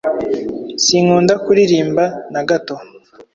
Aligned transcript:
Sinkunda 0.83 1.33
kuririmba 1.43 2.03
na 2.33 2.41
gato. 2.49 2.75